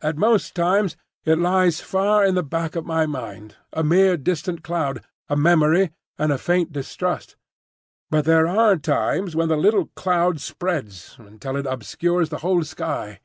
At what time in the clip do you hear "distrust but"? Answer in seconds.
6.70-8.24